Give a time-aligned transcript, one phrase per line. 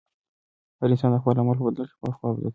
[0.79, 2.49] هر انسان د خپل عمل په بدل کې پخپله ځوابګوی دی.